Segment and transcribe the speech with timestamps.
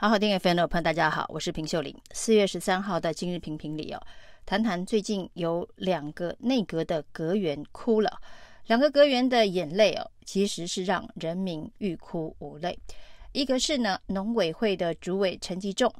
[0.00, 1.92] 好好听 FM 的朋友，大家好，我是平秀玲。
[2.12, 4.00] 四月十三号的今日评评里哦，
[4.46, 8.08] 谈谈最近有两个内阁的阁员哭了。
[8.66, 12.78] 两个阁员的眼泪哦，其实是让人民欲哭无泪。
[13.32, 15.92] 一个是呢，农委会的主委陈吉仲，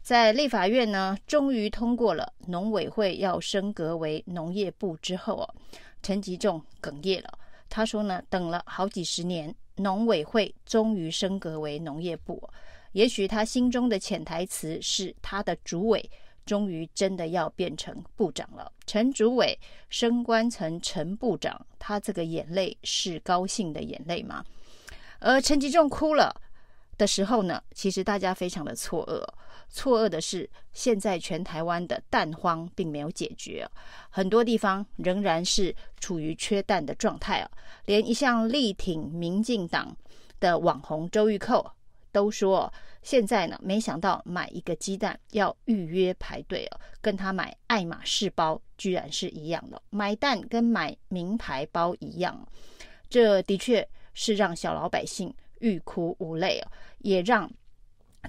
[0.00, 5.54] 在立法院呢，终于通过了农委会要升格为农业部之后哦，
[6.02, 7.38] 陈吉仲哽咽了。
[7.68, 12.42] 他说呢，等了好几十年，农委会终于升格为农业部。
[12.92, 16.10] 也许他心中的潜台词是，他的主委
[16.44, 18.70] 终于真的要变成部长了。
[18.86, 19.58] 陈主委
[19.88, 24.44] 升官成陈部长，他这个眼泪是高兴的眼泪吗？
[25.20, 26.34] 而陈吉仲哭了
[26.98, 29.24] 的时候呢，其实大家非常的错愕。
[29.70, 33.66] 错愕的是，现在全台湾的蛋荒并没有解决，
[34.10, 37.50] 很多地方仍然是处于缺蛋的状态啊。
[37.86, 39.96] 连一向力挺民进党
[40.38, 41.72] 的网红周玉蔻。
[42.12, 52.46] 都说现在呢，没想到买一个鸡蛋要预约排队哦，跟他买爱马仕包居然是一样的，买蛋跟买名牌包一样，
[53.08, 57.50] 这的确是让小老百姓欲哭无泪哦，也让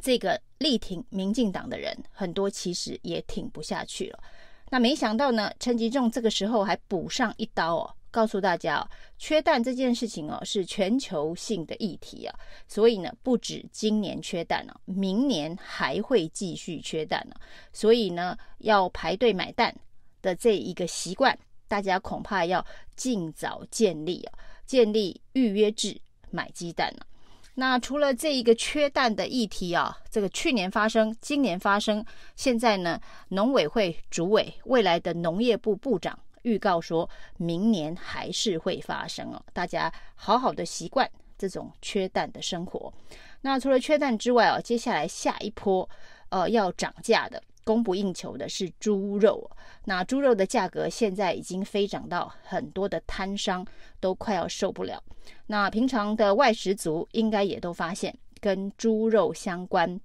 [0.02, 4.24] 这个力挺民进党的人很多其实也挺不下去了。
[4.70, 7.96] 那没想到呢，陈吉仲这个时候还补上一刀哦。
[8.14, 8.86] 告诉大家哦，
[9.18, 17.36] 缺蛋这件事情哦是全球性的议题啊，所以呢不止今年缺蛋了，明年还会继续缺蛋呢。
[17.74, 19.76] 所以呢要排队买蛋
[20.22, 21.36] 的这一个习惯，
[21.68, 22.64] 大家恐怕要
[22.96, 27.08] 尽早建立啊，建立预约制买鸡蛋了。
[27.56, 32.06] 那除了这一个缺蛋的议题啊，这个去年发生，今年发生，
[32.36, 36.18] 现在呢农委会主委，未来的农业部部长。
[36.44, 42.94] 预告说明年还是会发生哦，大家好好的习惯这种缺蛋的生活。
[43.42, 45.90] 那除了缺蛋之外哦，接下来下一波
[46.30, 49.50] 呃要涨价的、供不应求的是猪肉。
[49.86, 53.66] 那猪肉的价格现在已经飞涨到很多的摊商
[54.00, 55.04] 都快要受不了。
[55.48, 60.00] 那平常的外食族应该也都发现，跟猪肉相关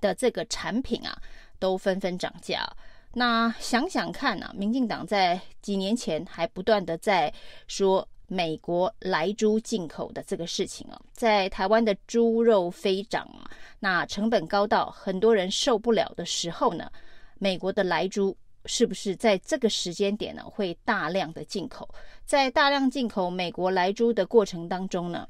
[0.00, 1.16] 的这个产品啊，
[1.58, 2.66] 都纷纷涨价。
[3.14, 7.32] 那想想看啊，民进党在几年前还不断的在
[7.66, 16.90] 说美国莱猪进口的这个事情啊，在台湾的猪肉飞涨啊，那成本高到很多人受不了的时候呢，
[17.38, 18.36] 美国的莱猪
[18.66, 21.88] 是不是在这个时间点呢会大量的进口？
[22.26, 25.26] 在大量进口美国莱猪的过程当中呢，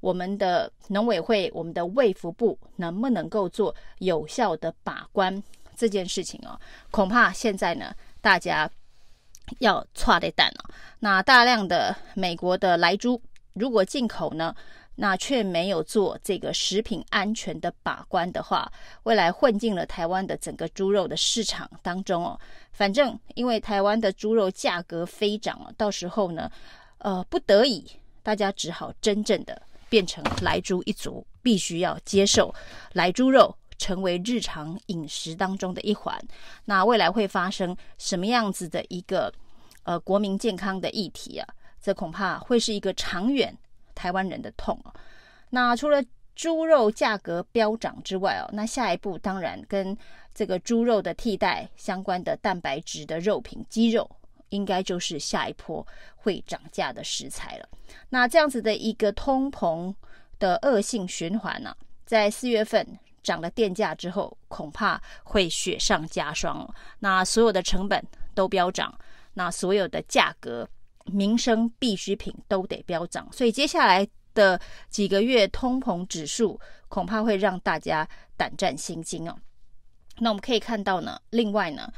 [0.00, 5.40] 我们的农委会、我们的卫福部能不能够做有效的把关？
[5.80, 6.60] 这件事情哦，
[6.90, 8.70] 恐怕现在呢，大家
[9.60, 10.70] 要剉咧等哦。
[10.98, 13.18] 那大量的美国的莱猪，
[13.54, 14.54] 如果进口呢，
[14.96, 18.70] 那却没有做这个食品安全的把关的话，
[19.04, 22.38] 未来混进了台湾的整个猪肉的市场当中哦。
[22.72, 26.50] 反正因为台湾的猪肉价格飞涨了，到时候呢，
[26.98, 27.86] 呃，不得已，
[28.22, 32.54] 大家只好真正的变成莱猪一族，必须要接受
[32.92, 33.56] 来猪肉。
[33.80, 36.14] 成为日常饮食当中的一环，
[36.66, 39.32] 那未来会发生什么样子的一个
[39.84, 41.48] 呃国民健康的议题啊？
[41.80, 43.56] 这恐怕会是一个长远
[43.94, 44.92] 台湾人的痛啊。
[45.48, 46.04] 那除了
[46.36, 49.96] 猪肉价格飙涨之外哦，那下一步当然跟
[50.34, 54.08] 这个猪肉的替代相关的蛋白质的肉品鸡肉，
[54.50, 55.84] 应该就是下一波
[56.16, 57.66] 会涨价的食材了。
[58.10, 59.94] 那这样子的一个通膨
[60.38, 61.74] 的恶性循环呢，
[62.04, 62.86] 在四月份。
[63.22, 66.68] 涨了电价之后，恐怕会雪上加霜。
[66.98, 68.04] 那所有的成本
[68.34, 68.96] 都飙涨，
[69.34, 70.68] 那所有的价格、
[71.04, 73.28] 民生必需品都得飙涨。
[73.32, 76.58] 所以接下来的几个月，通膨指数
[76.88, 79.36] 恐怕会让大家胆战心惊哦。
[80.18, 81.92] 那我们可以看到呢，另外呢，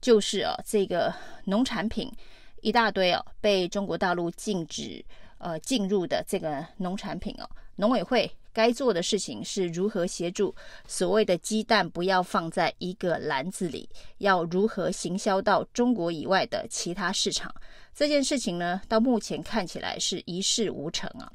[0.00, 1.14] 就是啊，这个
[1.44, 2.12] 农产品
[2.60, 5.04] 一大堆哦，被中国大陆禁止
[5.38, 8.30] 呃进入的这个农产品哦，农委会。
[8.58, 10.52] 该做的事情是如何协助
[10.88, 13.88] 所谓的鸡蛋不要放在一个篮子里，
[14.18, 17.54] 要如何行销到中国以外的其他市场？
[17.94, 21.30] 这件事情呢，到目前看起来是一事无成啊。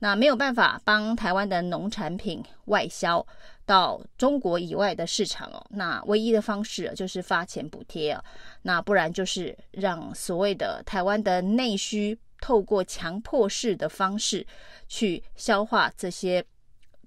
[0.00, 3.24] 那没有办法帮台湾的农产品外销
[3.64, 5.64] 到中国以外的市场哦。
[5.70, 8.24] 那唯一的方式就是发钱补贴啊。
[8.62, 14.44] 那不然就是让所谓的台湾的内需透过强迫式的方式
[14.88, 16.44] 去消化这些。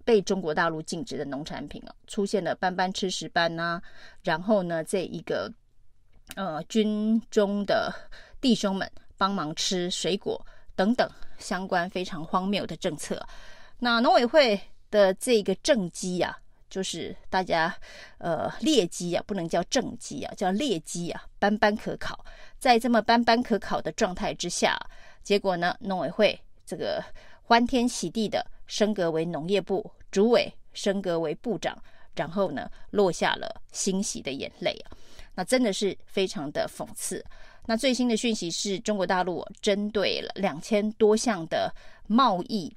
[0.08, 3.82] 被中国大陆禁止的农产品啊，出现了班班吃石斑呐，
[4.24, 5.52] 然后呢，这一个
[6.36, 7.94] 呃军中的
[8.40, 10.42] 弟兄们帮忙吃水果
[10.78, 11.06] 等等
[11.38, 13.22] 相关非常荒谬的政策。
[13.80, 14.58] 那农委会
[14.90, 16.40] 的这个政绩啊，
[16.70, 17.76] 就是大家
[18.18, 22.24] 呃劣绩啊，不能叫政绩啊，叫劣绩啊，班班可考。
[22.58, 24.80] 在这么班班可考的状态之下，
[25.22, 27.04] 结果呢，农委会这个
[27.42, 31.78] 欢天喜地的升格为农业部主委，升格为部长，
[32.16, 34.98] 然后呢，落下了欣喜的眼泪啊，
[35.36, 37.24] 那真的是非常的讽刺。
[37.66, 41.70] 那最新的讯息是中国大陆针对了两千多项的
[42.08, 42.74] 贸易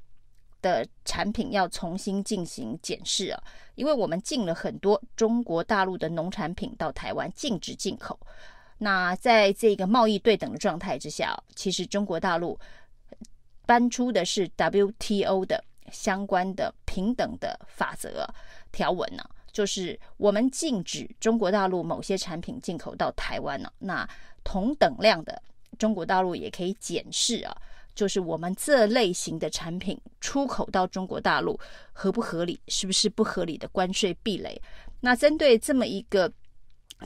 [0.60, 3.40] 的产品要重新进行检视啊，
[3.76, 8.18] 因为我们进了很多中国大陆的农产品到台湾，禁止进口。
[8.78, 12.58] 那在这个贸易对等的状态之下，其实中国大陆
[13.64, 15.62] 搬出的是 WTO 的
[15.92, 18.26] 相关的平等的法则
[18.72, 19.22] 条文呢，
[19.52, 24.08] 就是我们禁止中国大陆某些产品进口到台湾呢，那
[24.44, 25.42] 同等量的
[25.78, 27.56] 中国大陆也可以检视啊，
[27.94, 31.58] 就是我们这类型的产品出口到中国大陆
[31.92, 34.60] 合不合理，是不是不合理的关税壁垒？
[35.00, 36.32] 那针对这么一个。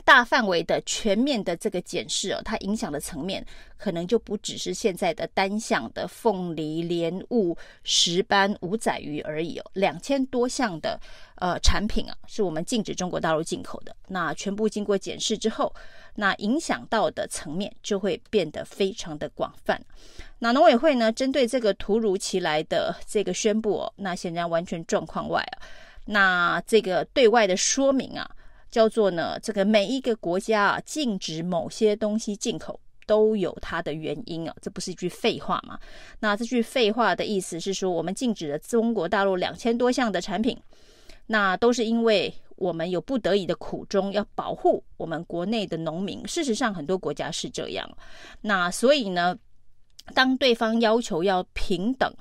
[0.03, 3.45] 大范围的、全面的这个检视哦，它影响的层面
[3.77, 10.99] 可能就不只是现在的单项的凤梨、莲雾、石斑、五仔鱼而已哦，两千多项的
[11.35, 13.95] 呃产品啊，是我们禁止中国大陆进口的。
[14.07, 15.73] 那全部经过检视之后，
[16.15, 19.81] 那影响到的层面就会变得非常的广泛。
[20.39, 25.63] 那农委会呢，针对这个突如其来的这个宣布哦，那显然完全状况外啊。
[26.05, 28.29] 那这个对外的说明啊。
[28.75, 32.77] 叫做呢，这个每一个国家啊，禁止某些东西进口
[33.07, 35.79] 都有它的原因啊，这不是一句废话吗？
[36.19, 40.59] 那这句废话的意思是说，我们禁止了中国大陆两千多项的产品，
[41.27, 46.27] 那都是因为我们有不得已的苦衷，要保护我们国内的农民。
[46.27, 47.89] 事实上，很多国家是这样。
[48.41, 49.37] 那所以呢，
[50.13, 52.13] 当对方要求要平等、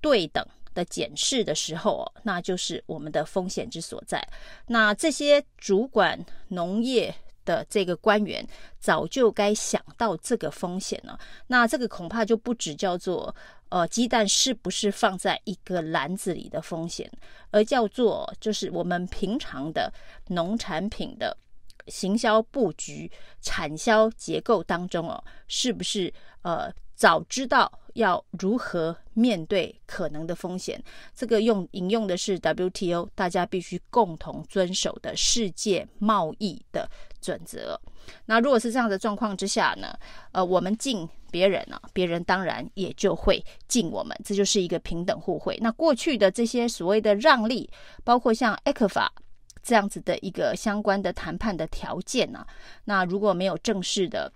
[0.00, 0.42] 对等。
[0.74, 4.26] 的检视的时候，那就是我们的风险之所在。
[4.66, 7.14] 那这些主管农业
[7.44, 8.46] 的这个官员
[8.78, 11.18] 早就该想到这个风险了。
[11.46, 13.34] 那这个恐怕就不只叫做
[13.68, 17.10] 呃鸡蛋是不是放在一个篮子里的风险，
[17.50, 19.92] 而叫做就是我们平常的
[20.28, 21.36] 农产品的
[21.86, 26.12] 行销布局、产销结构当中哦，是不是
[26.42, 27.70] 呃早知道。
[27.94, 30.82] 要如何面对可能的风险？
[31.14, 36.88] 这个用引用的是 WTO，大家必须共同遵守的世界贸易的
[37.20, 37.78] 准则。
[38.24, 39.94] 那如果是这样的状况之下呢？
[40.32, 45.58] 呃，我们敬别人呢、啊，别人当然也就会敬我们，这就是一个平等互惠。
[45.60, 47.70] 那过去的这些所谓的让利，
[48.04, 49.06] 包括像 ECFA
[49.62, 52.46] 这样子的一个相关的谈判的条件呢、啊，
[52.84, 54.32] 那如果没有正式的。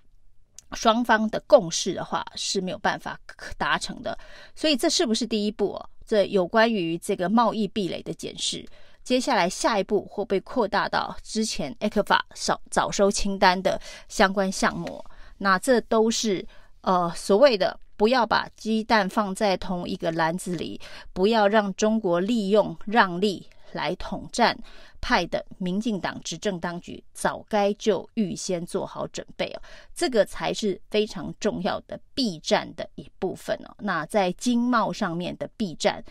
[0.73, 3.17] 双方的共识的话是没有办法
[3.57, 4.19] 达成的，
[4.53, 5.89] 所以这是不是第一步哦？
[6.05, 8.67] 这有关于这个贸易壁垒的检视，
[9.05, 15.03] 接下来下一步会被扩大到之前 ECFA 早早收清单的相关项目，
[15.39, 16.45] 那这都是
[16.81, 20.81] 呃所谓的不要把鸡蛋放在同一个篮子里，
[21.13, 23.49] 不要让中国利用让利。
[23.73, 24.57] 来统战
[25.01, 29.63] 派的民进党执政当局早该就预先做好准备哦，
[29.95, 33.75] 这个才是非常重要的避战的一部分哦。
[33.79, 36.03] 那在经贸上面的避战，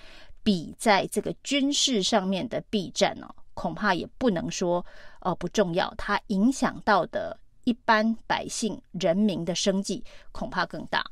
[0.43, 4.85] 比在这个军事上面的避战哦，恐怕也不能说
[5.21, 7.39] 哦不重要，它影响到的。
[7.65, 11.03] 一般百姓人民的生计恐怕更大。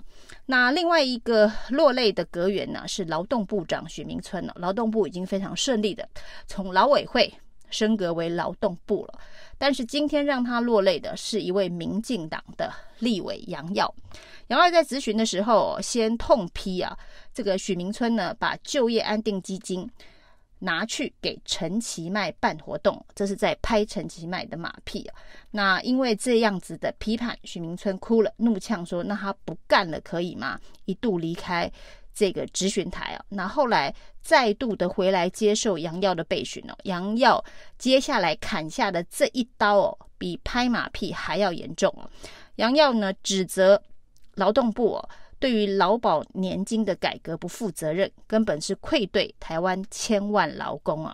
[0.45, 4.53] 那另外一个落泪的阁员呢，是劳动部长许明春了。
[4.57, 6.07] 劳动部已经非常顺利的
[6.47, 7.33] 从劳委会
[7.69, 9.19] 升格为劳动部了。
[9.57, 13.93] 但是今天让他落泪的是一位民进党的立委杨耀。
[14.47, 16.97] 杨耀在质询的时候先痛批啊，
[17.33, 19.89] 这个许明春呢，把就业安定基金。
[20.63, 25.15] 拿去给陈其迈办活动，这是在拍陈其迈的马屁啊！
[25.51, 31.69] 那因为这样子的批判，许明春哭了，怒呛说：“那他不干了，可以吗？”一度离开
[32.13, 33.25] 这个质询台啊。
[33.27, 36.77] 那后来再度的回来接受杨耀的备询哦。
[36.83, 37.43] 杨耀
[37.77, 42.09] 接下来砍下的这一刀哦，比拍马屁还要严重哦。
[42.55, 43.83] 杨耀呢，指责
[44.35, 45.09] 劳动部哦。
[45.43, 51.13] 对于劳保年金的改革不负责任，根本是愧对台湾千万劳工啊！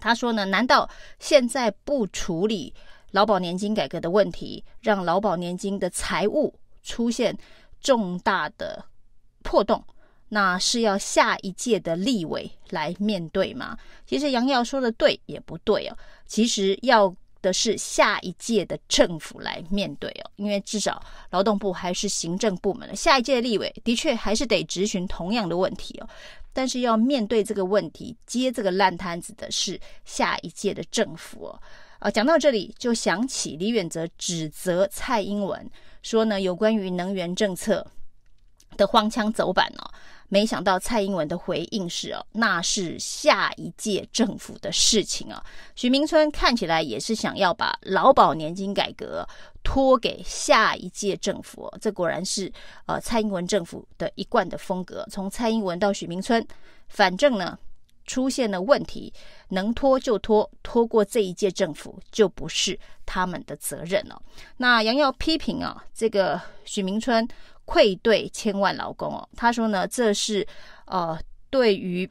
[0.00, 0.88] 他说呢，难道
[1.18, 2.72] 现在不处理
[3.10, 7.36] 劳保年金改革的问题，让劳保年金的财务出现
[7.78, 8.82] 重大的
[9.42, 9.84] 破洞，
[10.30, 13.76] 那是要下一届的立委来面对吗？
[14.06, 17.14] 其实杨耀说的对也不对哦，其实要。
[17.46, 21.00] 的是下一届的政府来面对哦，因为至少
[21.30, 26.08] 劳动部还是行政部门的，下一届立委的确还是得质询同样的问题哦。
[26.52, 31.62] 但是要面对这个问题、接这个烂摊子的是下一届的政府哦。
[32.00, 35.70] 啊，讲到这里就想起李远哲指责蔡英文
[36.02, 37.86] 说呢，有关于能源政策
[38.76, 39.90] 的荒腔走板哦。
[40.28, 45.40] 没想到蔡英文的回应是哦，那是下一届政府的事情啊。
[45.76, 49.24] 许明春看起来也是想要把劳保年金改革
[49.62, 52.52] 托给下一届政府，这果然是
[52.86, 55.06] 呃蔡英文政府的一贯的风格。
[55.12, 56.44] 从蔡英文到许明春，
[56.88, 57.56] 反正呢
[58.04, 59.12] 出现了问题，
[59.50, 64.20] 能拖就拖，拖过这一届政府就不是他们的责任了。
[64.56, 67.28] 那杨耀批评啊，这个许明春。
[67.66, 70.46] 愧对千万劳工哦，他说呢，这是
[70.86, 71.18] 呃
[71.50, 72.08] 对于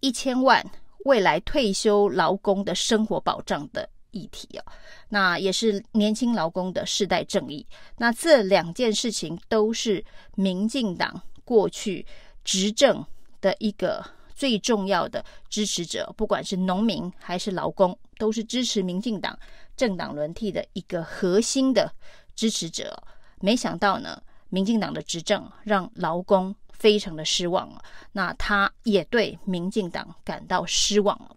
[0.00, 0.64] 一千万
[1.04, 4.64] 未来退休劳工的生活保障的议题哦，
[5.10, 7.66] 那也是年轻劳工的世代正义。
[7.98, 10.02] 那这两件事情都是
[10.34, 12.06] 民进党过去
[12.42, 13.04] 执政
[13.42, 14.02] 的一个
[14.34, 19.38] 最重要的支持者，不管是农民还是劳工，都是支持民进党
[19.76, 21.92] 政党轮替的一个核心的
[22.34, 23.02] 支持者。
[23.40, 24.22] 没想到呢。
[24.48, 27.70] 民进党的执政让劳工非常的失望，
[28.12, 31.36] 那他也对民进党感到失望。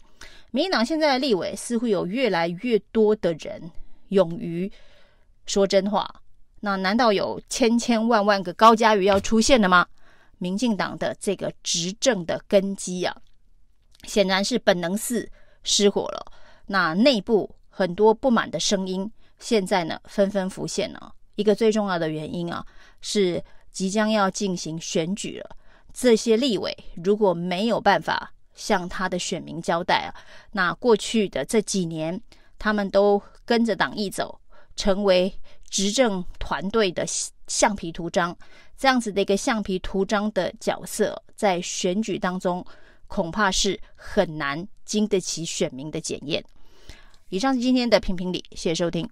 [0.51, 3.71] 民进党现在的立委似乎有越来越多的人
[4.09, 4.71] 勇于
[5.45, 6.21] 说真话，
[6.59, 9.87] 那难道有千千万万个高嘉瑜要出现了吗？
[10.37, 13.15] 民进党的这个执政的根基啊，
[14.03, 15.29] 显然是本能寺
[15.63, 16.31] 失火了。
[16.67, 21.13] 那内部很多不满的声音，现在呢纷纷浮现了。
[21.35, 22.65] 一个最重要的原因啊，
[23.01, 25.57] 是即将要进行选举了。
[25.93, 30.15] 这些立委如果没有办法向他的选民交代啊，
[30.51, 32.21] 那过去的这几年，
[32.57, 34.39] 他们都跟着党一走，
[34.75, 35.33] 成为
[35.69, 37.05] 执政团队的
[37.47, 38.37] 橡皮图章。
[38.77, 42.65] 这样子的一个橡皮图章的角色，在选举当中
[43.07, 46.43] 恐怕是很难经得起选民的检验。
[47.29, 49.07] 以上是今天的评评理，谢谢收听。